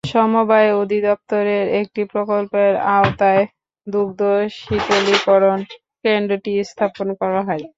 সমবায় 0.03 0.69
অধিদপ্তরের 0.81 1.65
একটি 1.81 2.01
প্রকল্পের 2.13 2.71
আওতায় 2.91 3.43
দুগ্ধ 3.87 4.21
শীতলীকরণ 4.57 5.59
কেন্দ্রটি 6.05 6.53
স্থাপন 6.63 7.07
করা 7.21 7.41
হয়। 7.47 7.63